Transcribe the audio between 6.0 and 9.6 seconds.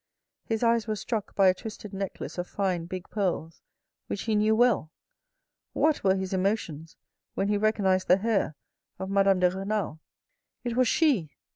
were his emotions when he recognised the hair of Madame de